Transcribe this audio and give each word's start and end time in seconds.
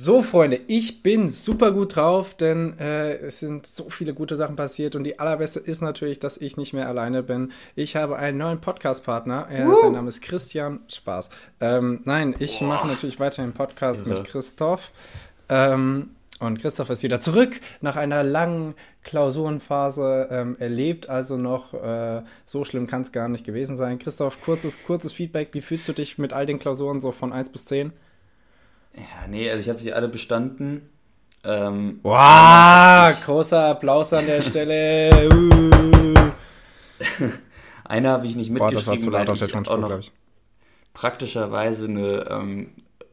So, 0.00 0.22
Freunde, 0.22 0.60
ich 0.68 1.02
bin 1.02 1.26
super 1.26 1.72
gut 1.72 1.96
drauf, 1.96 2.34
denn 2.34 2.78
äh, 2.78 3.14
es 3.14 3.40
sind 3.40 3.66
so 3.66 3.90
viele 3.90 4.14
gute 4.14 4.36
Sachen 4.36 4.54
passiert 4.54 4.94
und 4.94 5.02
die 5.02 5.18
allerbeste 5.18 5.58
ist 5.58 5.80
natürlich, 5.80 6.20
dass 6.20 6.38
ich 6.38 6.56
nicht 6.56 6.72
mehr 6.72 6.86
alleine 6.86 7.24
bin. 7.24 7.50
Ich 7.74 7.96
habe 7.96 8.16
einen 8.16 8.38
neuen 8.38 8.60
Podcast-Partner. 8.60 9.48
Äh, 9.50 9.66
sein 9.82 9.90
Name 9.94 10.06
ist 10.06 10.20
Christian. 10.20 10.78
Spaß. 10.86 11.30
Ähm, 11.60 12.02
nein, 12.04 12.36
ich 12.38 12.60
mache 12.60 12.86
natürlich 12.86 13.18
weiterhin 13.18 13.52
Podcast 13.52 14.06
ja. 14.06 14.14
mit 14.14 14.22
Christoph. 14.22 14.92
Ähm, 15.48 16.10
und 16.38 16.60
Christoph 16.60 16.90
ist 16.90 17.02
wieder 17.02 17.20
zurück 17.20 17.60
nach 17.80 17.96
einer 17.96 18.22
langen 18.22 18.76
Klausurenphase. 19.02 20.28
Ähm, 20.30 20.56
er 20.60 20.68
lebt 20.68 21.08
also 21.08 21.36
noch. 21.36 21.74
Äh, 21.74 22.22
so 22.46 22.64
schlimm 22.64 22.86
kann 22.86 23.02
es 23.02 23.10
gar 23.10 23.28
nicht 23.28 23.44
gewesen 23.44 23.76
sein. 23.76 23.98
Christoph, 23.98 24.40
kurzes, 24.42 24.78
kurzes 24.84 25.12
Feedback. 25.12 25.48
Wie 25.54 25.60
fühlst 25.60 25.88
du 25.88 25.92
dich 25.92 26.18
mit 26.18 26.32
all 26.32 26.46
den 26.46 26.60
Klausuren 26.60 27.00
so 27.00 27.10
von 27.10 27.32
1 27.32 27.50
bis 27.50 27.64
10? 27.64 27.92
Ja, 28.94 29.26
nee, 29.28 29.50
also 29.50 29.60
ich 29.60 29.68
habe 29.68 29.80
sie 29.80 29.92
alle 29.92 30.08
bestanden. 30.08 30.88
Ähm, 31.44 32.00
wow, 32.02 33.14
großer 33.24 33.68
Applaus 33.68 34.12
an 34.12 34.26
der 34.26 34.42
Stelle. 34.42 35.28
Uh. 35.32 36.14
Einer 37.84 38.10
habe 38.10 38.26
ich 38.26 38.36
nicht 38.36 38.50
mitgeschrieben, 38.50 39.10
Boah, 39.10 39.24
Tonspur, 39.24 39.62
glaube 39.62 40.00
ich. 40.00 40.12
Praktischerweise 40.92 41.86
eine 41.86 42.26
ähm, 42.28 42.70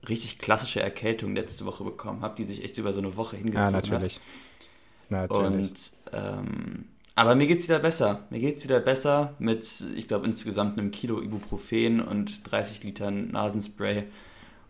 richtig 0.09 0.39
klassische 0.39 0.81
Erkältung 0.81 1.35
letzte 1.35 1.65
Woche 1.65 1.83
bekommen 1.83 2.21
habe, 2.21 2.35
die 2.35 2.45
sich 2.45 2.63
echt 2.63 2.77
über 2.77 2.91
so 2.93 2.99
eine 2.99 3.15
Woche 3.15 3.37
hingezogen 3.37 3.65
ja, 3.65 3.71
natürlich. 3.71 4.15
hat. 4.15 5.29
Natürlich. 5.29 5.45
Und 5.45 5.91
ähm, 6.11 6.85
aber 7.15 7.35
mir 7.35 7.47
geht's 7.47 7.67
wieder 7.67 7.79
besser. 7.79 8.25
Mir 8.29 8.39
geht's 8.39 8.63
wieder 8.65 8.81
besser 8.81 9.35
mit, 9.39 9.65
ich 9.95 10.07
glaube, 10.07 10.25
insgesamt 10.25 10.77
einem 10.77 10.91
Kilo 10.91 11.21
Ibuprofen 11.21 12.01
und 12.01 12.51
30 12.51 12.83
Litern 12.83 13.29
Nasenspray. 13.31 14.03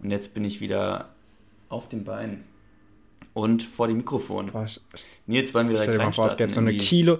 Und 0.01 0.11
jetzt 0.11 0.33
bin 0.33 0.45
ich 0.45 0.61
wieder 0.61 1.09
auf 1.69 1.89
den 1.89 2.03
Beinen 2.03 2.43
und 3.33 3.63
vor 3.63 3.87
dem 3.87 3.97
Mikrofon. 3.97 4.47
Boah, 4.47 4.65
ich, 4.65 4.79
Nils, 5.27 5.53
wollen 5.53 5.69
wir 5.69 5.75
direkt 5.75 5.99
reinstarten? 5.99 6.13
Vor, 6.13 6.25
es 6.25 6.37
gäbe 6.37 6.51
so 6.51 6.59
eine 6.59 6.73
Kilo, 6.75 7.19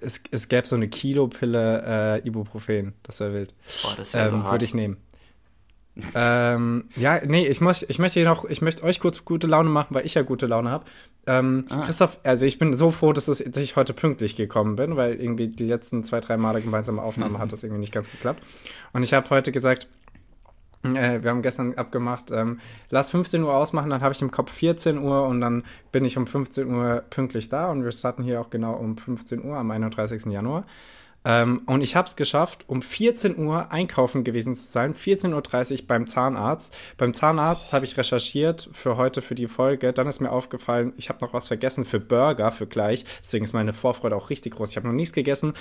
es, 0.00 0.22
es 0.30 0.48
gäbe 0.48 0.66
so 0.66 0.76
eine 0.76 0.88
Kilopille 0.88 2.20
äh, 2.22 2.26
Ibuprofen. 2.26 2.94
Das 3.02 3.20
wäre 3.20 3.34
wild. 3.34 3.54
Boah, 3.82 3.94
das 3.96 4.14
wäre 4.14 4.28
ähm, 4.28 4.30
so 4.30 4.42
hart. 4.42 4.52
Würde 4.52 4.64
ich 4.64 4.74
nehmen. 4.74 4.96
ähm, 6.14 6.84
ja, 6.96 7.20
nee, 7.26 7.46
ich, 7.46 7.60
muss, 7.60 7.82
ich 7.82 7.98
möchte 7.98 8.24
noch, 8.24 8.44
ich 8.44 8.62
möchte 8.62 8.84
euch 8.84 9.00
kurz 9.00 9.24
gute 9.24 9.46
Laune 9.46 9.68
machen, 9.68 9.94
weil 9.94 10.06
ich 10.06 10.14
ja 10.14 10.22
gute 10.22 10.46
Laune 10.46 10.70
habe. 10.70 10.84
Ähm, 11.26 11.66
ah. 11.68 11.82
Christoph, 11.82 12.18
also 12.22 12.46
ich 12.46 12.58
bin 12.58 12.72
so 12.72 12.90
froh, 12.90 13.12
dass, 13.12 13.28
es, 13.28 13.38
dass 13.38 13.62
ich 13.62 13.76
heute 13.76 13.92
pünktlich 13.92 14.36
gekommen 14.36 14.76
bin, 14.76 14.96
weil 14.96 15.20
irgendwie 15.20 15.48
die 15.48 15.66
letzten 15.66 16.04
zwei, 16.04 16.20
drei 16.20 16.38
Male 16.38 16.62
gemeinsame 16.62 17.02
Aufnahme 17.02 17.38
hat 17.40 17.52
das 17.52 17.64
irgendwie 17.64 17.80
nicht 17.80 17.92
ganz 17.92 18.10
geklappt. 18.10 18.42
Und 18.92 19.02
ich 19.02 19.12
habe 19.12 19.28
heute 19.28 19.52
gesagt, 19.52 19.88
äh, 20.82 21.22
wir 21.22 21.30
haben 21.30 21.42
gestern 21.42 21.74
abgemacht, 21.74 22.30
ähm, 22.30 22.60
lass 22.88 23.10
15 23.10 23.42
Uhr 23.42 23.54
ausmachen, 23.54 23.90
dann 23.90 24.00
habe 24.00 24.14
ich 24.14 24.22
im 24.22 24.30
Kopf 24.30 24.52
14 24.52 24.98
Uhr 24.98 25.26
und 25.26 25.40
dann 25.40 25.64
bin 25.92 26.04
ich 26.04 26.16
um 26.16 26.26
15 26.26 26.72
Uhr 26.72 27.04
pünktlich 27.10 27.48
da 27.48 27.70
und 27.70 27.84
wir 27.84 27.92
starten 27.92 28.22
hier 28.22 28.40
auch 28.40 28.50
genau 28.50 28.74
um 28.74 28.96
15 28.96 29.44
Uhr 29.44 29.56
am 29.56 29.70
31. 29.70 30.26
Januar. 30.26 30.64
Ähm, 31.24 31.62
und 31.66 31.82
ich 31.82 31.96
habe 31.96 32.08
es 32.08 32.16
geschafft, 32.16 32.64
um 32.66 32.82
14 32.82 33.38
Uhr 33.38 33.70
einkaufen 33.70 34.24
gewesen 34.24 34.54
zu 34.54 34.64
sein, 34.64 34.94
14.30 34.94 35.82
Uhr 35.82 35.86
beim 35.86 36.06
Zahnarzt. 36.06 36.74
Beim 36.96 37.12
Zahnarzt 37.12 37.72
habe 37.72 37.84
ich 37.84 37.96
recherchiert 37.96 38.70
für 38.72 38.96
heute, 38.96 39.20
für 39.20 39.34
die 39.34 39.48
Folge. 39.48 39.92
Dann 39.92 40.06
ist 40.06 40.20
mir 40.20 40.30
aufgefallen, 40.30 40.92
ich 40.96 41.08
habe 41.08 41.24
noch 41.24 41.34
was 41.34 41.48
vergessen 41.48 41.84
für 41.84 42.00
Burger, 42.00 42.50
für 42.50 42.66
gleich. 42.66 43.04
Deswegen 43.22 43.44
ist 43.44 43.52
meine 43.52 43.72
Vorfreude 43.72 44.16
auch 44.16 44.30
richtig 44.30 44.54
groß. 44.54 44.70
Ich 44.70 44.76
habe 44.76 44.86
noch 44.86 44.94
nichts 44.94 45.12
gegessen. 45.12 45.52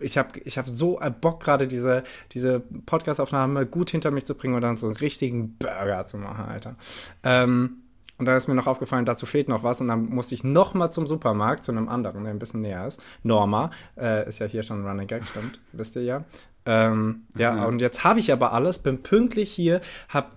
Ich 0.00 0.18
habe 0.18 0.38
ich 0.44 0.58
hab 0.58 0.68
so 0.68 1.00
Bock, 1.20 1.42
gerade 1.42 1.66
diese, 1.66 2.04
diese 2.32 2.60
Podcast-Aufnahme 2.60 3.66
gut 3.66 3.90
hinter 3.90 4.10
mich 4.10 4.26
zu 4.26 4.34
bringen 4.34 4.54
und 4.54 4.60
dann 4.60 4.76
so 4.76 4.86
einen 4.86 4.96
richtigen 4.96 5.56
Burger 5.56 6.04
zu 6.04 6.18
machen, 6.18 6.44
Alter. 6.44 6.76
Ähm, 7.22 7.82
und 8.18 8.26
dann 8.26 8.36
ist 8.36 8.48
mir 8.48 8.54
noch 8.54 8.66
aufgefallen, 8.66 9.04
dazu 9.04 9.26
fehlt 9.26 9.48
noch 9.48 9.62
was. 9.62 9.80
Und 9.80 9.88
dann 9.88 10.06
musste 10.06 10.34
ich 10.34 10.44
noch 10.44 10.74
mal 10.74 10.90
zum 10.90 11.06
Supermarkt, 11.06 11.64
zu 11.64 11.72
einem 11.72 11.88
anderen, 11.88 12.24
der 12.24 12.32
ein 12.32 12.38
bisschen 12.38 12.62
näher 12.62 12.86
ist. 12.86 13.02
Norma, 13.22 13.70
äh, 13.96 14.26
ist 14.28 14.38
ja 14.38 14.46
hier 14.46 14.62
schon 14.62 14.82
ein 14.82 14.86
Running 14.86 15.06
Gag, 15.06 15.24
stimmt, 15.24 15.60
wisst 15.72 15.96
ihr 15.96 16.02
ja. 16.02 16.24
Ähm, 16.64 17.22
ja, 17.36 17.52
mhm. 17.52 17.64
und 17.64 17.80
jetzt 17.80 18.04
habe 18.04 18.18
ich 18.18 18.32
aber 18.32 18.52
alles, 18.52 18.80
bin 18.80 19.02
pünktlich 19.02 19.52
hier, 19.52 19.80
habe 20.08 20.30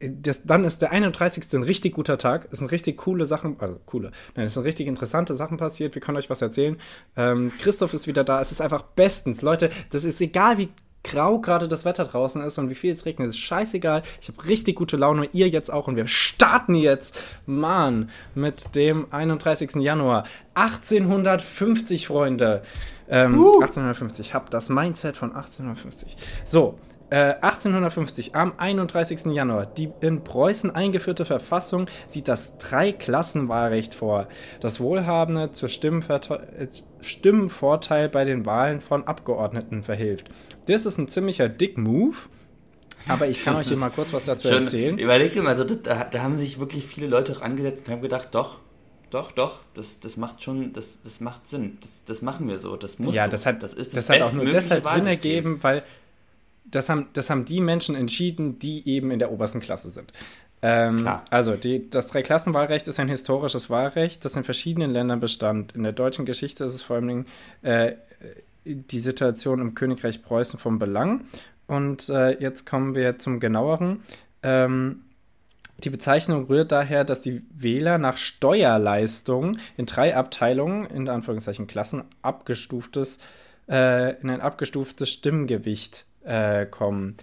das, 0.00 0.44
dann 0.44 0.64
ist 0.64 0.80
der 0.80 0.92
31. 0.92 1.52
ein 1.54 1.62
richtig 1.64 1.94
guter 1.94 2.18
Tag. 2.18 2.48
Es 2.52 2.58
sind 2.58 2.70
richtig 2.70 2.98
coole 2.98 3.26
Sachen, 3.26 3.56
also 3.58 3.80
coole, 3.84 4.12
nein, 4.36 4.46
es 4.46 4.54
sind 4.54 4.62
richtig 4.62 4.86
interessante 4.86 5.34
Sachen 5.34 5.56
passiert. 5.56 5.94
Wir 5.94 6.02
können 6.02 6.18
euch 6.18 6.30
was 6.30 6.40
erzählen. 6.40 6.76
Ähm, 7.16 7.50
Christoph 7.58 7.92
ist 7.94 8.06
wieder 8.06 8.22
da. 8.22 8.40
Es 8.40 8.52
ist 8.52 8.60
einfach 8.60 8.82
bestens. 8.82 9.42
Leute, 9.42 9.70
das 9.90 10.04
ist 10.04 10.20
egal, 10.20 10.58
wie 10.58 10.68
grau 11.04 11.38
gerade 11.40 11.68
das 11.68 11.84
Wetter 11.84 12.04
draußen 12.04 12.42
ist 12.42 12.58
und 12.58 12.70
wie 12.70 12.74
viel 12.74 12.92
es 12.92 13.06
regnet, 13.06 13.30
ist 13.30 13.38
scheißegal. 13.38 14.02
Ich 14.20 14.28
habe 14.28 14.46
richtig 14.46 14.76
gute 14.76 14.96
Laune, 14.96 15.28
ihr 15.32 15.48
jetzt 15.48 15.72
auch 15.72 15.88
und 15.88 15.96
wir 15.96 16.08
starten 16.08 16.74
jetzt, 16.74 17.20
Mann, 17.46 18.10
mit 18.34 18.74
dem 18.74 19.06
31. 19.10 19.76
Januar 19.76 20.24
1850, 20.54 22.06
Freunde. 22.06 22.62
Ähm, 23.08 23.38
uh. 23.38 23.60
1850, 23.60 24.32
hab 24.32 24.50
das 24.50 24.68
Mindset 24.68 25.16
von 25.16 25.30
1850. 25.30 26.16
So, 26.44 26.78
1850, 27.12 28.28
äh, 28.28 28.38
am 28.38 28.54
31. 28.56 29.26
Januar, 29.32 29.66
die 29.66 29.90
in 30.00 30.24
Preußen 30.24 30.70
eingeführte 30.70 31.24
Verfassung 31.24 31.86
sieht 32.08 32.28
das 32.28 32.58
Dreiklassenwahlrecht 32.58 33.94
vor, 33.94 34.28
das 34.60 34.80
Wohlhabende 34.80 35.52
zur 35.52 35.68
äh, 35.68 36.68
Stimmenvorteil 37.00 38.08
bei 38.08 38.24
den 38.24 38.46
Wahlen 38.46 38.80
von 38.80 39.06
Abgeordneten 39.06 39.82
verhilft. 39.82 40.30
Das 40.66 40.86
ist 40.86 40.98
ein 40.98 41.08
ziemlicher 41.08 41.48
Dick-Move. 41.48 42.16
Aber 43.08 43.26
ich 43.26 43.44
kann 43.44 43.54
das 43.54 43.64
euch 43.64 43.68
hier 43.68 43.78
mal 43.78 43.90
kurz 43.90 44.12
was 44.12 44.24
dazu 44.24 44.48
erzählen. 44.48 44.96
Überlegt 44.96 45.34
mal, 45.36 45.56
so, 45.56 45.64
da, 45.64 46.04
da, 46.04 46.22
haben 46.22 46.38
sich 46.38 46.60
wirklich 46.60 46.86
viele 46.86 47.08
Leute 47.08 47.32
auch 47.32 47.40
angesetzt 47.40 47.88
und 47.88 47.94
haben 47.94 48.02
gedacht, 48.02 48.28
doch, 48.30 48.60
doch, 49.10 49.32
doch, 49.32 49.60
das, 49.74 50.00
das 50.00 50.16
macht 50.16 50.42
schon, 50.42 50.72
das, 50.72 51.02
das 51.02 51.20
macht 51.20 51.48
Sinn. 51.48 51.78
Das, 51.80 52.04
das 52.04 52.22
machen 52.22 52.48
wir 52.48 52.58
so. 52.60 52.76
Das 52.76 52.98
muss 52.98 53.14
ja, 53.14 53.28
das 53.28 53.44
hat, 53.44 53.62
das 53.62 53.74
ist 53.74 53.96
das, 53.96 54.06
das 54.06 54.16
hat 54.16 54.22
auch 54.22 54.32
nur 54.32 54.44
deshalb 54.46 54.86
Sinn 54.86 55.06
ergeben, 55.06 55.58
weil 55.62 55.82
das 56.64 56.88
haben, 56.88 57.08
das 57.12 57.30
haben 57.30 57.44
die 57.44 57.60
Menschen 57.60 57.94
entschieden, 57.94 58.58
die 58.58 58.88
eben 58.88 59.10
in 59.10 59.18
der 59.18 59.32
obersten 59.32 59.60
Klasse 59.60 59.90
sind. 59.90 60.12
Ähm, 60.62 61.08
also, 61.30 61.56
die, 61.56 61.90
das 61.90 62.06
Dreiklassenwahlrecht 62.06 62.86
ist 62.86 63.00
ein 63.00 63.08
historisches 63.08 63.68
Wahlrecht, 63.68 64.24
das 64.24 64.36
in 64.36 64.44
verschiedenen 64.44 64.92
Ländern 64.92 65.18
bestand. 65.18 65.74
In 65.74 65.82
der 65.82 65.92
deutschen 65.92 66.24
Geschichte 66.24 66.64
ist 66.64 66.74
es 66.74 66.82
vor 66.82 66.96
allem 66.96 67.26
äh, 67.62 67.92
die 68.64 69.00
Situation 69.00 69.60
im 69.60 69.74
Königreich 69.74 70.22
Preußen 70.22 70.58
vom 70.58 70.78
Belang. 70.78 71.24
Und 71.66 72.08
äh, 72.08 72.38
jetzt 72.40 72.64
kommen 72.64 72.94
wir 72.94 73.18
zum 73.18 73.40
genaueren. 73.40 74.02
Ähm, 74.42 75.02
die 75.78 75.90
Bezeichnung 75.90 76.44
rührt 76.44 76.70
daher, 76.70 77.04
dass 77.04 77.22
die 77.22 77.42
Wähler 77.50 77.98
nach 77.98 78.16
Steuerleistung 78.16 79.58
in 79.76 79.86
drei 79.86 80.14
Abteilungen, 80.14 80.86
in 80.86 81.08
Anführungszeichen 81.08 81.66
Klassen, 81.66 82.04
abgestuftes, 82.20 83.18
äh, 83.68 84.20
in 84.20 84.30
ein 84.30 84.40
abgestuftes 84.40 85.10
Stimmgewicht 85.10 86.06
äh, 86.24 86.66
kommen. 86.66 87.16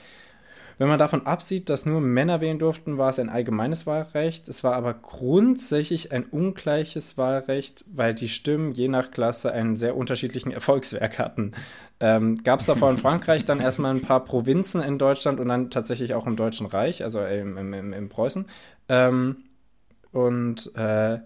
Wenn 0.80 0.88
man 0.88 0.98
davon 0.98 1.26
absieht, 1.28 1.68
dass 1.68 1.86
nur 1.86 2.00
Männer 2.00 2.40
wählen 2.40 2.58
durften, 2.58 2.98
war 2.98 3.10
es 3.10 3.20
ein 3.20 3.28
allgemeines 3.28 3.86
Wahlrecht. 3.86 4.48
Es 4.48 4.64
war 4.64 4.76
aber 4.76 4.94
grundsätzlich 4.94 6.14
ein 6.14 6.24
ungleiches 6.24 7.18
Wahlrecht, 7.18 7.84
weil 7.94 8.14
die 8.14 8.30
Stimmen 8.30 8.72
je 8.72 8.88
nach 8.88 9.12
Klasse 9.12 9.52
einen 9.52 9.76
sehr 9.76 9.98
unterschiedlichen 9.98 10.54
Erfolgswerk 10.54 11.20
hatten. 11.20 11.52
Ähm, 12.00 12.44
Gab 12.46 12.62
es 12.62 12.68
davor 12.68 12.90
in 12.92 12.98
Frankreich 13.00 13.44
dann 13.44 13.60
erstmal 13.60 13.94
ein 13.94 14.02
paar 14.02 14.24
Provinzen 14.24 14.82
in 14.82 14.98
Deutschland 14.98 15.42
und 15.42 15.50
dann 15.50 15.70
tatsächlich 15.70 16.14
auch 16.14 16.26
im 16.26 16.38
Deutschen 16.38 16.66
Reich, 16.66 17.04
also 17.04 17.20
im, 17.20 17.58
im, 17.58 17.92
im 17.92 18.08
Preußen. 18.08 18.46
Ähm, 18.88 19.44
und 20.14 20.74
äh, 20.78 21.20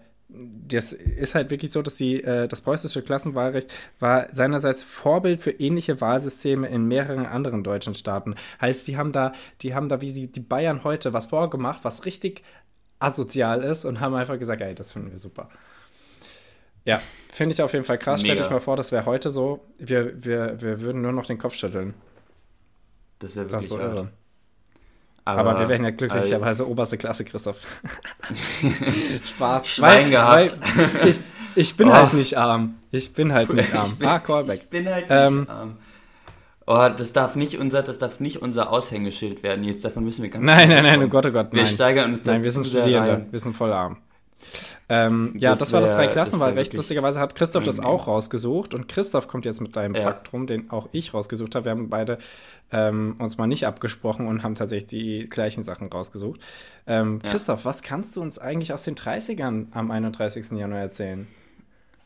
das 0.66 0.92
ist 0.92 1.34
halt 1.34 1.50
wirklich 1.50 1.70
so, 1.70 1.82
dass 1.82 1.96
die, 1.96 2.22
äh, 2.22 2.48
das 2.48 2.60
preußische 2.60 3.02
Klassenwahlrecht 3.02 3.72
war 4.00 4.26
seinerseits 4.32 4.82
Vorbild 4.82 5.40
für 5.40 5.50
ähnliche 5.50 6.00
Wahlsysteme 6.00 6.66
in 6.68 6.86
mehreren 6.86 7.26
anderen 7.26 7.62
deutschen 7.62 7.94
Staaten. 7.94 8.34
Heißt, 8.60 8.86
die 8.88 8.96
haben 8.96 9.12
da, 9.12 9.32
die 9.62 9.74
haben 9.74 9.88
da 9.88 10.00
wie 10.00 10.12
die, 10.12 10.26
die 10.26 10.40
Bayern 10.40 10.84
heute 10.84 11.12
was 11.12 11.26
vorgemacht, 11.26 11.84
was 11.84 12.04
richtig 12.04 12.42
asozial 12.98 13.62
ist 13.62 13.84
und 13.84 14.00
haben 14.00 14.14
einfach 14.14 14.38
gesagt, 14.38 14.60
ey, 14.60 14.74
das 14.74 14.92
finden 14.92 15.10
wir 15.10 15.18
super. 15.18 15.48
Ja, 16.84 17.00
finde 17.32 17.54
ich 17.54 17.62
auf 17.62 17.72
jeden 17.72 17.84
Fall 17.84 17.98
krass. 17.98 18.22
Mega. 18.22 18.34
Stellt 18.34 18.46
euch 18.46 18.52
mal 18.52 18.60
vor, 18.60 18.76
das 18.76 18.92
wäre 18.92 19.06
heute 19.06 19.30
so. 19.30 19.64
Wir, 19.78 20.22
wir, 20.24 20.60
wir 20.60 20.80
würden 20.80 21.02
nur 21.02 21.12
noch 21.12 21.26
den 21.26 21.38
Kopf 21.38 21.54
schütteln. 21.54 21.94
Das 23.20 23.36
wäre 23.36 23.46
wirklich 23.46 23.60
das 23.60 23.68
so 23.68 23.78
irre. 23.78 24.10
Aber, 25.26 25.40
Aber, 25.40 25.60
wir 25.60 25.68
wären 25.68 25.84
ja 25.84 25.90
glücklicherweise 25.90 26.62
also, 26.62 26.66
oberste 26.66 26.98
Klasse, 26.98 27.24
Christoph. 27.24 27.56
Spaß. 29.24 29.68
Schwein 29.68 30.04
weil, 30.04 30.10
gehabt. 30.10 30.56
Weil 30.76 31.08
ich, 31.08 31.20
ich, 31.54 31.76
bin 31.76 31.88
oh. 31.88 31.92
halt 31.92 32.12
nicht 32.12 32.36
arm. 32.36 32.74
Ich 32.90 33.14
bin 33.14 33.32
halt 33.32 33.52
nicht 33.52 33.74
arm. 33.74 33.96
bin, 33.96 34.06
ah, 34.06 34.18
Callback. 34.18 34.60
Ich 34.62 34.68
bin 34.68 34.88
halt 34.88 35.06
ähm, 35.08 35.40
nicht 35.40 35.50
arm. 35.50 35.76
Oh, 36.66 36.88
das 36.94 37.12
darf 37.12 37.36
nicht 37.36 37.58
unser, 37.58 37.82
das 37.82 37.98
darf 37.98 38.20
nicht 38.20 38.42
unser 38.42 38.70
Aushängeschild 38.70 39.42
werden. 39.42 39.64
Jetzt 39.64 39.84
davon 39.84 40.04
müssen 40.04 40.22
wir 40.22 40.30
ganz 40.30 40.44
Nein, 40.44 40.68
nein, 40.68 40.82
nein, 40.82 41.02
oh 41.02 41.08
Gott, 41.08 41.26
oh 41.26 41.30
Gott. 41.30 41.52
Wir 41.52 41.62
nein. 41.62 41.72
steigern 41.72 42.10
uns 42.10 42.24
Nein, 42.24 42.42
wir 42.42 42.50
sind 42.50 42.66
Studierende. 42.66 43.26
Wir 43.30 43.38
sind 43.38 43.54
voll 43.54 43.72
arm. 43.72 43.98
Ähm, 44.88 45.34
ja, 45.38 45.50
das, 45.50 45.60
das 45.60 45.72
war 45.72 45.80
das 45.80 45.94
Dreiklassenwahlrecht. 45.94 46.74
Lustigerweise 46.74 47.18
hat 47.20 47.34
Christoph 47.34 47.64
das 47.64 47.80
auch 47.80 48.06
rausgesucht 48.06 48.74
und 48.74 48.88
Christoph 48.88 49.28
kommt 49.28 49.44
jetzt 49.44 49.60
mit 49.60 49.74
deinem 49.76 49.94
ja. 49.94 50.02
Fakt 50.02 50.32
rum, 50.32 50.46
den 50.46 50.70
auch 50.70 50.88
ich 50.92 51.14
rausgesucht 51.14 51.54
habe. 51.54 51.66
Wir 51.66 51.70
haben 51.70 51.88
beide 51.88 52.18
ähm, 52.70 53.16
uns 53.18 53.38
mal 53.38 53.46
nicht 53.46 53.66
abgesprochen 53.66 54.26
und 54.26 54.42
haben 54.42 54.54
tatsächlich 54.54 54.88
die 54.88 55.28
gleichen 55.28 55.64
Sachen 55.64 55.88
rausgesucht. 55.88 56.40
Ähm, 56.86 57.20
ja. 57.24 57.30
Christoph, 57.30 57.64
was 57.64 57.82
kannst 57.82 58.16
du 58.16 58.20
uns 58.20 58.38
eigentlich 58.38 58.72
aus 58.72 58.84
den 58.84 58.94
30ern 58.94 59.66
am 59.72 59.90
31. 59.90 60.50
Januar 60.52 60.80
erzählen? 60.80 61.26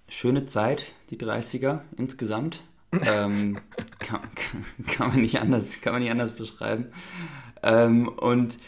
Schöne 0.09 0.47
Zeit, 0.47 0.93
die 1.11 1.19
30er 1.19 1.81
insgesamt. 1.97 2.63
ähm, 2.93 3.59
kann, 3.99 4.21
kann, 4.35 4.65
kann, 4.87 5.09
man 5.09 5.21
nicht 5.21 5.41
anders, 5.41 5.83
kann 5.83 5.93
man 5.93 6.01
nicht 6.01 6.11
anders 6.11 6.33
beschreiben. 6.33 6.87
Ähm, 7.63 8.09
und 8.09 8.59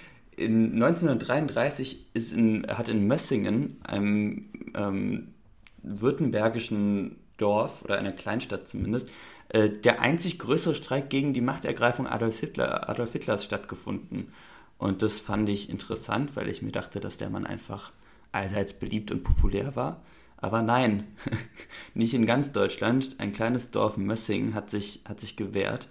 in 0.40 0.74
1933 0.74 2.06
ist 2.14 2.32
in, 2.32 2.66
hat 2.66 2.88
in 2.88 3.06
Mössingen, 3.06 3.76
einem 3.84 4.50
ähm, 4.74 5.34
württembergischen 5.82 7.16
Dorf 7.36 7.82
oder 7.84 7.98
einer 7.98 8.12
Kleinstadt 8.12 8.68
zumindest, 8.68 9.10
äh, 9.48 9.68
der 9.68 10.00
einzig 10.00 10.38
größere 10.38 10.74
Streik 10.74 11.10
gegen 11.10 11.32
die 11.32 11.40
Machtergreifung 11.40 12.06
Adolf, 12.06 12.38
Hitler, 12.38 12.88
Adolf 12.88 13.12
Hitlers 13.12 13.44
stattgefunden. 13.44 14.32
Und 14.78 15.02
das 15.02 15.20
fand 15.20 15.48
ich 15.48 15.68
interessant, 15.68 16.36
weil 16.36 16.48
ich 16.48 16.62
mir 16.62 16.72
dachte, 16.72 17.00
dass 17.00 17.18
der 17.18 17.30
Mann 17.30 17.46
einfach 17.46 17.92
allseits 18.32 18.72
beliebt 18.72 19.10
und 19.10 19.24
populär 19.24 19.76
war. 19.76 20.02
Aber 20.38 20.62
nein, 20.62 21.06
nicht 21.94 22.14
in 22.14 22.24
ganz 22.24 22.52
Deutschland. 22.52 23.16
Ein 23.18 23.32
kleines 23.32 23.70
Dorf 23.70 23.98
Mössingen 23.98 24.54
hat 24.54 24.70
sich, 24.70 25.00
hat 25.06 25.20
sich 25.20 25.36
gewehrt. 25.36 25.88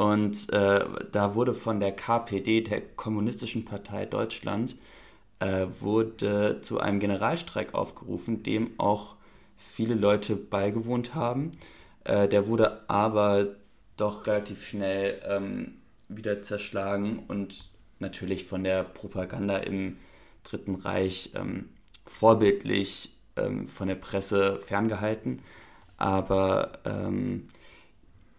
Und 0.00 0.50
äh, 0.50 0.82
da 1.12 1.34
wurde 1.34 1.52
von 1.52 1.78
der 1.78 1.92
KPD, 1.92 2.62
der 2.62 2.80
Kommunistischen 2.80 3.66
Partei 3.66 4.06
Deutschland, 4.06 4.74
äh, 5.40 5.66
wurde 5.78 6.62
zu 6.62 6.80
einem 6.80 7.00
Generalstreik 7.00 7.74
aufgerufen, 7.74 8.42
dem 8.42 8.70
auch 8.78 9.16
viele 9.58 9.94
Leute 9.94 10.36
beigewohnt 10.36 11.14
haben. 11.14 11.52
Äh, 12.04 12.28
der 12.28 12.46
wurde 12.46 12.88
aber 12.88 13.48
doch 13.98 14.26
relativ 14.26 14.64
schnell 14.64 15.20
ähm, 15.28 15.74
wieder 16.08 16.40
zerschlagen 16.40 17.24
und 17.28 17.68
natürlich 17.98 18.46
von 18.46 18.64
der 18.64 18.84
Propaganda 18.84 19.58
im 19.58 19.98
Dritten 20.44 20.76
Reich 20.76 21.32
ähm, 21.34 21.68
vorbildlich 22.06 23.10
ähm, 23.36 23.66
von 23.66 23.88
der 23.88 23.96
Presse 23.96 24.60
ferngehalten. 24.60 25.42
Aber 25.98 26.78
ähm, 26.86 27.48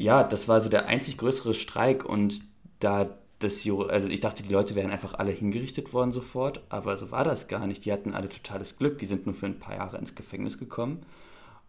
ja, 0.01 0.23
das 0.23 0.47
war 0.47 0.61
so 0.61 0.69
der 0.69 0.87
einzig 0.87 1.17
größere 1.17 1.53
Streik 1.53 2.05
und 2.05 2.41
da 2.79 3.17
das, 3.39 3.67
also 3.67 4.07
ich 4.07 4.19
dachte, 4.19 4.43
die 4.43 4.53
Leute 4.53 4.75
wären 4.75 4.91
einfach 4.91 5.15
alle 5.15 5.31
hingerichtet 5.31 5.93
worden 5.93 6.11
sofort, 6.11 6.63
aber 6.69 6.95
so 6.95 7.09
war 7.09 7.23
das 7.23 7.47
gar 7.47 7.65
nicht. 7.65 7.85
Die 7.85 7.91
hatten 7.91 8.13
alle 8.13 8.29
totales 8.29 8.77
Glück, 8.77 8.99
die 8.99 9.07
sind 9.07 9.25
nur 9.25 9.33
für 9.33 9.47
ein 9.47 9.57
paar 9.57 9.75
Jahre 9.75 9.97
ins 9.97 10.13
Gefängnis 10.13 10.59
gekommen. 10.59 11.03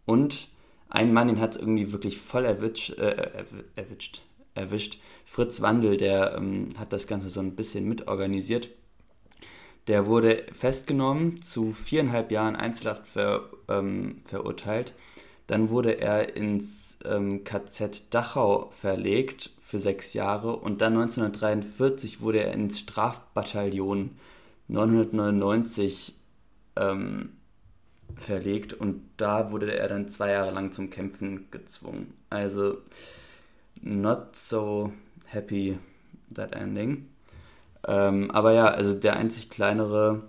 Und 0.05 0.49
ein 0.91 1.15
Mann, 1.15 1.29
den 1.29 1.41
hat 1.41 1.57
es 1.57 1.61
irgendwie 1.63 1.91
wirklich 1.93 2.19
voll 2.19 2.45
erwischt, 2.45 2.91
äh, 2.99 3.45
erwischt, 3.75 4.21
erwischt. 4.55 4.99
Fritz 5.25 5.63
Wandel, 5.63 5.97
der 5.97 6.35
ähm, 6.37 6.69
hat 6.77 6.93
das 6.93 7.07
Ganze 7.07 7.31
so 7.31 7.41
ein 7.41 7.57
bisschen 7.57 7.89
mitorganisiert. 7.89 8.69
Der 9.89 10.07
wurde 10.07 10.45
festgenommen, 10.53 11.41
zu 11.41 11.73
viereinhalb 11.73 12.31
Jahren 12.31 12.55
Einzelhaft 12.55 13.07
ver, 13.07 13.49
ähm, 13.69 14.21
verurteilt 14.25 14.93
dann 15.47 15.71
wurde 15.71 16.01
er 16.01 16.37
ins 16.37 16.99
ähm, 17.05 17.45
KZ 17.45 18.15
Dachau 18.15 18.71
verlegt 18.71 19.51
für 19.61 19.79
sechs 19.79 20.15
Jahre 20.15 20.57
und 20.57 20.81
dann 20.81 20.95
1943 20.95 22.21
wurde 22.21 22.45
er 22.45 22.53
ins 22.53 22.79
Strafbataillon 22.79 24.11
999 24.69 26.15
ähm, 26.77 27.33
verlegt 28.17 28.73
und 28.73 29.03
da 29.17 29.51
wurde 29.51 29.75
er 29.75 29.89
dann 29.89 30.09
zwei 30.09 30.31
Jahre 30.33 30.51
lang 30.51 30.73
zum 30.73 30.91
Kämpfen 30.91 31.51
gezwungen. 31.51 32.15
Also 32.31 32.79
not 33.81 34.37
so 34.37 34.93
happy 35.27 35.79
that 36.35 36.55
ending. 36.55 37.09
Ähm, 37.87 38.31
aber 38.31 38.53
ja, 38.53 38.67
also 38.67 38.95
der 38.95 39.17
einzig 39.17 39.51
kleinere 39.51 40.23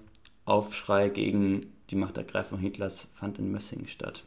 Aufschrei 0.46 1.10
gegen 1.10 1.74
die 1.90 1.96
Machtergreifung 1.96 2.60
Hitlers 2.60 3.08
fand 3.14 3.38
in 3.38 3.52
Mössingen 3.52 3.88
statt. 3.88 4.24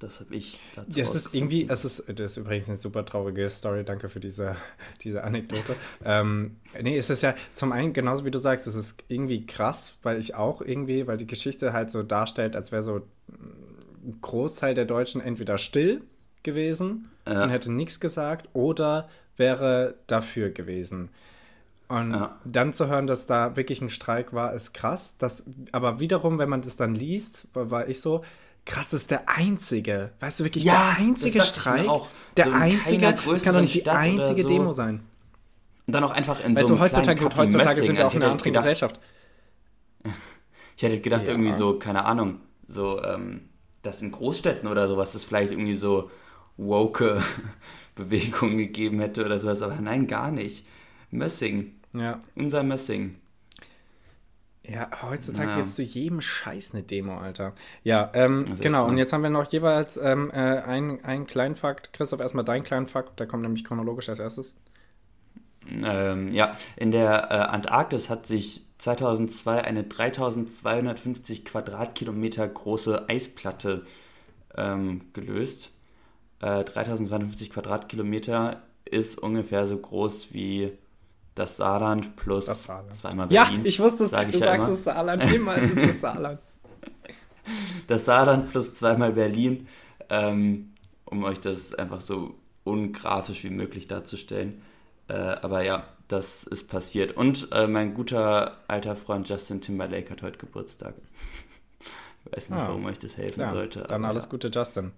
Das 0.00 0.18
habe 0.18 0.34
ich 0.34 0.58
dazu. 0.74 0.98
Ja, 0.98 1.04
es 1.04 1.14
ist 1.14 1.34
irgendwie, 1.34 1.68
es 1.68 1.84
ist, 1.84 2.04
das 2.08 2.32
ist 2.32 2.36
übrigens 2.38 2.68
eine 2.68 2.78
super 2.78 3.04
traurige 3.04 3.48
Story, 3.50 3.84
danke 3.84 4.08
für 4.08 4.18
diese, 4.18 4.56
diese 5.02 5.22
Anekdote. 5.22 5.76
ähm, 6.04 6.56
nee, 6.82 6.96
es 6.96 7.10
ist 7.10 7.22
ja 7.22 7.34
zum 7.54 7.70
einen, 7.72 7.92
genauso 7.92 8.24
wie 8.24 8.30
du 8.30 8.38
sagst, 8.38 8.66
es 8.66 8.74
ist 8.74 9.04
irgendwie 9.08 9.46
krass, 9.46 9.96
weil 10.02 10.18
ich 10.18 10.34
auch 10.34 10.62
irgendwie, 10.62 11.06
weil 11.06 11.18
die 11.18 11.26
Geschichte 11.26 11.74
halt 11.74 11.90
so 11.90 12.02
darstellt, 12.02 12.56
als 12.56 12.72
wäre 12.72 12.82
so 12.82 13.02
ein 13.28 14.20
Großteil 14.22 14.74
der 14.74 14.86
Deutschen 14.86 15.20
entweder 15.20 15.58
still 15.58 16.02
gewesen 16.42 17.10
ja. 17.26 17.44
und 17.44 17.50
hätte 17.50 17.70
nichts 17.70 18.00
gesagt 18.00 18.48
oder 18.54 19.10
wäre 19.36 19.96
dafür 20.06 20.48
gewesen. 20.48 21.10
Und 21.88 22.12
ja. 22.12 22.38
dann 22.44 22.72
zu 22.72 22.86
hören, 22.86 23.06
dass 23.06 23.26
da 23.26 23.56
wirklich 23.56 23.82
ein 23.82 23.90
Streik 23.90 24.32
war, 24.32 24.54
ist 24.54 24.72
krass. 24.72 25.18
Das, 25.18 25.44
aber 25.72 26.00
wiederum, 26.00 26.38
wenn 26.38 26.48
man 26.48 26.62
das 26.62 26.76
dann 26.76 26.94
liest, 26.94 27.48
war, 27.52 27.70
war 27.70 27.88
ich 27.88 28.00
so, 28.00 28.22
krass, 28.70 28.90
das 28.90 29.00
ist 29.02 29.10
der 29.10 29.28
einzige. 29.28 30.12
Weißt 30.20 30.40
du 30.40 30.44
wirklich, 30.44 30.64
ja, 30.64 30.94
der 30.96 31.04
einzige 31.04 31.42
Streik? 31.42 31.86
Der 32.36 32.46
so 32.46 32.52
einzige, 32.52 33.12
das 33.12 33.42
kann 33.42 33.54
doch 33.54 33.60
nicht 33.60 33.74
die 33.74 33.80
Stadt 33.80 33.96
einzige 33.96 34.42
so. 34.42 34.48
Demo 34.48 34.72
sein. 34.72 35.02
Und 35.86 35.94
dann 35.94 36.04
auch 36.04 36.12
einfach 36.12 36.42
in 36.44 36.54
weißt 36.54 36.68
so 36.68 36.74
einem 36.74 36.82
heutzutage, 36.82 37.24
heutzutage 37.24 37.82
sind 37.82 37.96
wir 37.96 38.06
auch 38.06 38.14
in 38.14 38.22
einer 38.22 38.32
anderen 38.32 38.52
Gesellschaft. 38.52 38.98
Ich 40.76 40.84
hätte 40.84 40.98
gedacht, 40.98 41.24
ja. 41.24 41.32
irgendwie 41.32 41.52
so, 41.52 41.78
keine 41.78 42.06
Ahnung, 42.06 42.40
so, 42.66 43.04
ähm, 43.04 43.50
dass 43.82 44.00
in 44.00 44.12
Großstädten 44.12 44.66
oder 44.66 44.88
sowas 44.88 45.12
das 45.12 45.24
vielleicht 45.24 45.52
irgendwie 45.52 45.74
so 45.74 46.10
woke 46.56 47.22
Bewegungen 47.94 48.56
gegeben 48.56 48.98
hätte 48.98 49.26
oder 49.26 49.38
sowas, 49.38 49.60
aber 49.60 49.74
nein, 49.78 50.06
gar 50.06 50.30
nicht. 50.30 50.64
Mössing. 51.10 51.74
Ja. 51.92 52.22
Unser 52.34 52.62
Mössing. 52.62 53.16
Ja, 54.62 54.88
heutzutage 55.02 55.50
ja. 55.50 55.56
gibt 55.56 55.68
es 55.68 55.74
zu 55.74 55.82
jedem 55.82 56.20
Scheiß 56.20 56.74
eine 56.74 56.82
Demo, 56.82 57.16
Alter. 57.16 57.54
Ja, 57.82 58.10
ähm, 58.12 58.44
genau. 58.60 58.86
Und 58.86 58.98
jetzt 58.98 59.12
haben 59.12 59.22
wir 59.22 59.30
noch 59.30 59.50
jeweils 59.50 59.96
ähm, 59.96 60.30
äh, 60.30 60.36
einen, 60.36 61.02
einen 61.04 61.26
kleinen 61.26 61.56
Fakt. 61.56 61.92
Christoph, 61.92 62.20
erstmal 62.20 62.44
dein 62.44 62.62
kleinen 62.62 62.86
Fakt. 62.86 63.18
Der 63.18 63.26
kommt 63.26 63.42
nämlich 63.42 63.64
chronologisch 63.64 64.08
als 64.10 64.18
erstes. 64.18 64.54
Ähm, 65.68 66.32
ja, 66.32 66.56
in 66.76 66.90
der 66.90 67.30
äh, 67.30 67.34
Antarktis 67.34 68.10
hat 68.10 68.26
sich 68.26 68.66
2002 68.78 69.62
eine 69.62 69.84
3250 69.84 71.44
Quadratkilometer 71.44 72.46
große 72.46 73.08
Eisplatte 73.08 73.86
ähm, 74.56 75.00
gelöst. 75.12 75.70
Äh, 76.40 76.64
3250 76.64 77.50
Quadratkilometer 77.50 78.62
ist 78.84 79.18
ungefähr 79.18 79.66
so 79.66 79.76
groß 79.76 80.32
wie 80.32 80.72
das 81.40 81.56
Saarland 81.56 82.16
plus 82.16 82.46
das 82.46 82.64
Saarland. 82.64 82.94
zweimal 82.94 83.26
Berlin. 83.26 83.60
Ja, 83.60 83.64
ich 83.64 83.80
wusste 83.80 84.04
es, 84.04 84.10
sag 84.10 84.28
ich 84.28 84.34
du 84.34 84.40
ja 84.40 84.46
sagst 84.46 84.58
immer. 84.66 84.76
das 84.76 84.84
Saarland, 84.84 85.34
immer 85.34 85.56
ist 85.56 85.76
es 85.76 85.92
das 85.92 86.00
Saarland. 86.00 86.38
das 87.86 88.04
Saarland 88.04 88.50
plus 88.50 88.74
zweimal 88.74 89.12
Berlin, 89.12 89.66
ähm, 90.10 90.72
um 91.06 91.24
euch 91.24 91.40
das 91.40 91.74
einfach 91.74 92.02
so 92.02 92.34
ungrafisch 92.64 93.44
wie 93.44 93.50
möglich 93.50 93.88
darzustellen. 93.88 94.60
Äh, 95.08 95.14
aber 95.14 95.62
ja, 95.62 95.84
das 96.08 96.44
ist 96.44 96.68
passiert. 96.68 97.16
Und 97.16 97.48
äh, 97.52 97.66
mein 97.66 97.94
guter 97.94 98.58
alter 98.68 98.94
Freund 98.96 99.28
Justin 99.28 99.60
Timberlake 99.60 100.10
hat 100.10 100.22
heute 100.22 100.38
Geburtstag. 100.38 100.94
Weiß 102.34 102.50
nicht, 102.50 102.58
ah, 102.58 102.68
warum 102.68 102.86
euch 102.86 102.98
das 102.98 103.16
helfen 103.16 103.42
klar. 103.42 103.54
sollte. 103.54 103.84
Dann 103.88 104.04
alles 104.04 104.24
ja. 104.24 104.30
Gute, 104.30 104.48
Justin. 104.48 104.92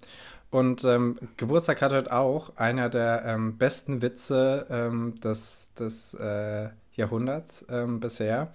Und 0.53 0.85
ähm, 0.85 1.19
Geburtstag 1.39 1.81
hat 1.81 1.93
heute 1.93 2.13
auch 2.13 2.57
einer 2.57 2.91
der 2.91 3.25
ähm, 3.25 3.57
besten 3.57 4.03
Witze 4.03 4.67
ähm, 4.69 5.15
des, 5.25 5.71
des 5.79 6.13
äh, 6.15 6.69
Jahrhunderts 6.95 7.65
ähm, 7.71 8.01
bisher. 8.01 8.53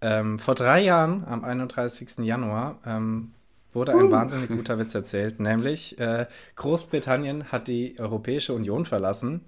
Ähm, 0.00 0.38
vor 0.38 0.54
drei 0.54 0.80
Jahren, 0.80 1.24
am 1.24 1.42
31. 1.42 2.18
Januar, 2.24 2.78
ähm, 2.86 3.32
wurde 3.72 3.92
ein 3.92 4.04
uh. 4.04 4.10
wahnsinnig 4.12 4.48
guter 4.56 4.78
Witz 4.78 4.94
erzählt, 4.94 5.40
nämlich 5.40 5.98
äh, 5.98 6.26
Großbritannien 6.54 7.50
hat 7.50 7.66
die 7.66 7.98
Europäische 7.98 8.54
Union 8.54 8.84
verlassen. 8.84 9.40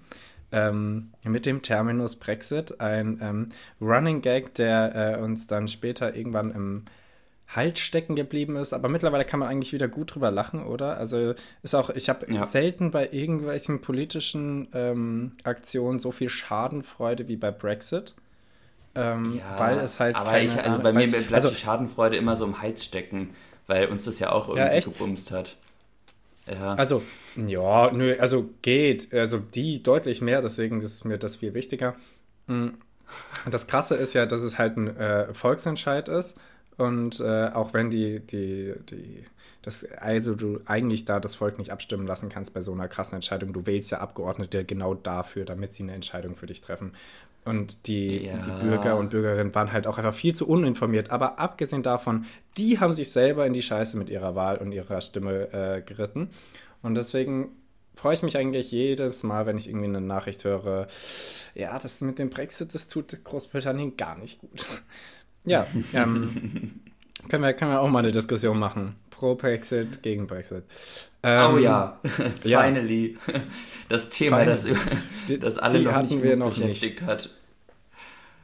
mit 0.49 1.45
dem 1.45 1.61
Terminus 1.61 2.15
Brexit, 2.15 2.79
ein 2.79 3.51
Running 3.81 4.21
Gag, 4.21 4.55
der 4.55 5.17
äh, 5.17 5.21
uns 5.21 5.47
dann 5.47 5.67
später 5.67 6.15
irgendwann 6.15 6.51
im 6.51 6.85
Halt 7.49 7.79
stecken 7.79 8.15
geblieben 8.15 8.57
ist, 8.57 8.73
aber 8.73 8.89
mittlerweile 8.89 9.23
kann 9.23 9.39
man 9.39 9.47
eigentlich 9.47 9.71
wieder 9.71 9.87
gut 9.87 10.13
drüber 10.13 10.31
lachen, 10.31 10.65
oder? 10.65 10.97
Also 10.97 11.33
ist 11.63 11.75
auch, 11.75 11.89
ich 11.89 12.09
habe 12.09 12.31
ja. 12.31 12.45
selten 12.45 12.91
bei 12.91 13.07
irgendwelchen 13.09 13.79
politischen 13.79 14.67
ähm, 14.73 15.31
Aktionen 15.45 15.99
so 15.99 16.11
viel 16.11 16.27
Schadenfreude 16.27 17.29
wie 17.29 17.37
bei 17.37 17.51
Brexit. 17.51 18.15
Ähm, 18.95 19.37
ja, 19.37 19.59
weil 19.59 19.79
es 19.79 19.99
halt 19.99 20.17
aber 20.17 20.31
keine, 20.31 20.45
ich, 20.45 20.59
also 20.59 20.79
bei 20.79 20.91
mir 20.91 21.07
bleibt 21.07 21.31
also, 21.31 21.49
die 21.49 21.55
Schadenfreude 21.55 22.17
immer 22.17 22.35
so 22.35 22.43
im 22.43 22.61
Hals 22.61 22.83
stecken, 22.83 23.29
weil 23.67 23.87
uns 23.87 24.03
das 24.05 24.19
ja 24.19 24.31
auch 24.31 24.49
irgendwie 24.49 24.75
ja, 24.75 24.79
gebumst 24.81 25.31
hat. 25.31 25.55
Ja. 26.47 26.71
Also, 26.71 27.01
ja, 27.35 27.91
nö, 27.91 28.15
also 28.19 28.49
geht. 28.61 29.13
Also 29.13 29.39
die 29.39 29.83
deutlich 29.83 30.21
mehr, 30.21 30.41
deswegen 30.41 30.81
ist 30.81 31.05
mir 31.05 31.17
das 31.17 31.37
viel 31.37 31.53
wichtiger. 31.53 31.95
Hm. 32.47 32.77
Das 33.49 33.67
Krasse 33.67 33.95
ist 33.95 34.13
ja, 34.13 34.25
dass 34.25 34.41
es 34.41 34.57
halt 34.57 34.75
ein 34.75 34.97
äh, 34.97 35.33
Volksentscheid 35.33 36.09
ist 36.09 36.37
Und 36.77 37.19
äh, 37.19 37.47
auch 37.47 37.73
wenn 37.73 37.89
die, 37.89 38.19
die, 38.19 38.73
die, 38.89 39.23
das, 39.63 39.83
also 39.83 40.35
du 40.35 40.61
eigentlich 40.65 41.05
da 41.05 41.19
das 41.19 41.35
Volk 41.35 41.57
nicht 41.57 41.71
abstimmen 41.71 42.05
lassen 42.05 42.29
kannst 42.29 42.53
bei 42.53 42.61
so 42.61 42.71
einer 42.71 42.87
krassen 42.87 43.15
Entscheidung, 43.15 43.51
du 43.51 43.65
wählst 43.65 43.91
ja 43.91 43.99
Abgeordnete 43.99 44.63
genau 44.63 44.93
dafür, 44.93 45.43
damit 45.45 45.73
sie 45.73 45.83
eine 45.83 45.93
Entscheidung 45.93 46.35
für 46.35 46.45
dich 46.45 46.61
treffen. 46.61 46.93
Und 47.45 47.87
die, 47.87 48.25
ja. 48.25 48.37
die 48.37 48.63
Bürger 48.63 48.97
und 48.97 49.09
Bürgerinnen 49.09 49.55
waren 49.55 49.71
halt 49.71 49.87
auch 49.87 49.97
einfach 49.97 50.13
viel 50.13 50.35
zu 50.35 50.47
uninformiert. 50.47 51.11
Aber 51.11 51.39
abgesehen 51.39 51.81
davon, 51.81 52.25
die 52.57 52.79
haben 52.79 52.93
sich 52.93 53.11
selber 53.11 53.45
in 53.47 53.53
die 53.53 53.61
Scheiße 53.61 53.97
mit 53.97 54.09
ihrer 54.09 54.35
Wahl 54.35 54.57
und 54.57 54.71
ihrer 54.71 55.01
Stimme 55.01 55.51
äh, 55.53 55.81
geritten. 55.81 56.29
Und 56.81 56.95
deswegen 56.95 57.49
freue 57.95 58.13
ich 58.13 58.21
mich 58.21 58.37
eigentlich 58.37 58.71
jedes 58.71 59.23
Mal, 59.23 59.45
wenn 59.45 59.57
ich 59.57 59.67
irgendwie 59.67 59.87
eine 59.87 60.01
Nachricht 60.01 60.43
höre, 60.43 60.87
ja, 61.55 61.79
das 61.79 62.01
mit 62.01 62.19
dem 62.19 62.29
Brexit, 62.29 62.75
das 62.75 62.87
tut 62.87 63.23
Großbritannien 63.23 63.97
gar 63.97 64.17
nicht 64.17 64.39
gut. 64.39 64.67
Ja, 65.47 65.67
ähm, 65.93 66.81
können, 67.29 67.43
wir, 67.43 67.53
können 67.53 67.71
wir 67.71 67.81
auch 67.81 67.89
mal 67.89 67.99
eine 67.99 68.11
Diskussion 68.11 68.59
machen. 68.59 68.95
Pro 69.09 69.35
Brexit, 69.35 70.03
gegen 70.03 70.27
Brexit. 70.27 70.63
Ähm, 71.23 71.53
oh 71.53 71.57
ja, 71.57 71.99
finally. 72.43 73.17
Das 73.89 74.09
Thema, 74.09 74.45
das, 74.45 74.67
das 75.39 75.57
alle 75.57 75.81
noch 75.81 76.01
nicht, 76.01 76.21
wir 76.21 76.35
noch 76.35 76.49
beschäftigt 76.49 77.01
nicht. 77.01 77.09
hat. 77.09 77.29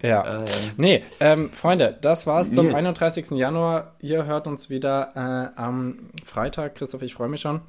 Ja. 0.02 0.44
Äh, 0.44 0.46
nee, 0.76 1.04
ähm, 1.22 1.50
Freunde, 1.52 1.98
das 2.02 2.28
war's 2.28 2.52
zum 2.52 2.68
jetzt. 2.68 2.76
31. 2.76 3.32
Januar. 3.32 3.96
Ihr 4.00 4.26
hört 4.26 4.48
uns 4.48 4.70
wieder 4.70 5.12
äh, 5.16 5.60
am 5.60 6.10
Freitag. 6.26 6.76
Christoph, 6.76 7.04
ich 7.04 7.14
freue 7.14 7.30
mich 7.30 7.42
schon. 7.42 7.62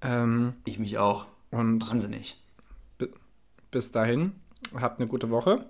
Ähm, 0.00 0.54
ich 0.64 0.78
mich 0.78 0.98
auch. 0.98 1.26
Und 1.50 1.90
Wahnsinnig. 1.90 2.40
Bis 3.72 3.90
dahin, 3.90 4.32
habt 4.78 5.00
eine 5.00 5.08
gute 5.08 5.30
Woche. 5.30 5.64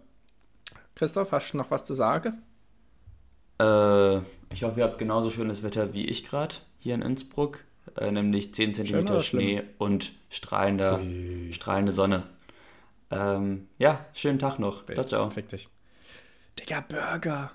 Christoph, 0.94 1.32
hast 1.32 1.52
du 1.52 1.56
noch 1.56 1.70
was 1.70 1.86
zu 1.86 1.94
sagen? 1.94 2.42
Äh, 3.60 4.18
ich 4.52 4.62
hoffe, 4.62 4.80
ihr 4.80 4.84
habt 4.84 4.98
genauso 4.98 5.30
schönes 5.30 5.62
Wetter 5.62 5.92
wie 5.92 6.06
ich 6.06 6.24
gerade 6.24 6.56
hier 6.78 6.94
in 6.94 7.02
Innsbruck, 7.02 7.64
äh, 7.96 8.10
nämlich 8.10 8.54
10 8.54 8.74
cm 8.74 9.20
Schnee 9.20 9.62
und 9.78 10.12
strahlender, 10.30 11.00
strahlende 11.50 11.92
Sonne. 11.92 12.24
Ähm, 13.10 13.68
ja, 13.78 14.04
schönen 14.12 14.38
Tag 14.38 14.58
noch. 14.58 14.84
Ciao, 14.86 15.04
ciao. 15.04 15.30
Fick 15.30 15.48
dich. 15.48 15.68
Digga, 16.58 16.80
Burger. 16.80 17.52